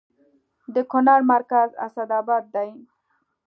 د 0.73 0.75
کونړ 0.91 1.19
مرکز 1.31 1.69
اسداباد 1.85 2.43
دی 2.55 2.69